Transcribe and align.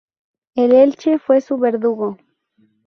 El 0.55 0.71
Elche 0.71 1.19
fue 1.19 1.41
su 1.41 1.57
verdugo. 1.59 2.17